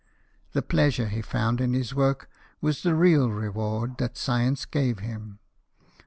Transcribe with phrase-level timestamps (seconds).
[0.53, 2.27] The pleasure he found in his work
[2.59, 5.37] was the real reward that science gave him.